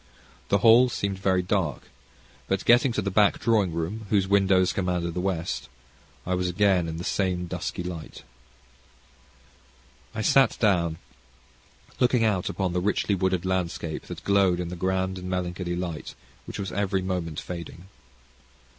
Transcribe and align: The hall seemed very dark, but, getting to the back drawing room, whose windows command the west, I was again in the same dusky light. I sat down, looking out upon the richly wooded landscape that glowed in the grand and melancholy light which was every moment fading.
The 0.49 0.57
hall 0.65 0.89
seemed 0.89 1.19
very 1.19 1.43
dark, 1.43 1.83
but, 2.47 2.65
getting 2.65 2.91
to 2.93 3.03
the 3.03 3.11
back 3.11 3.37
drawing 3.37 3.71
room, 3.71 4.07
whose 4.09 4.27
windows 4.27 4.73
command 4.73 5.03
the 5.13 5.19
west, 5.21 5.69
I 6.25 6.33
was 6.33 6.49
again 6.49 6.87
in 6.87 6.97
the 6.97 7.03
same 7.03 7.45
dusky 7.45 7.83
light. 7.83 8.23
I 10.15 10.23
sat 10.23 10.57
down, 10.59 10.97
looking 11.99 12.23
out 12.23 12.49
upon 12.49 12.73
the 12.73 12.81
richly 12.81 13.13
wooded 13.13 13.45
landscape 13.45 14.07
that 14.07 14.23
glowed 14.23 14.59
in 14.59 14.69
the 14.69 14.75
grand 14.75 15.19
and 15.19 15.29
melancholy 15.29 15.75
light 15.75 16.15
which 16.45 16.57
was 16.57 16.71
every 16.71 17.03
moment 17.03 17.39
fading. 17.39 17.85